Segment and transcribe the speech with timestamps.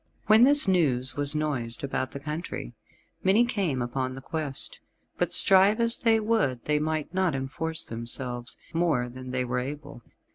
[0.25, 2.73] When this news was noised about the country,
[3.23, 4.79] many came upon the quest.
[5.19, 10.01] But strive as they would they might not enforce themselves more than they were able.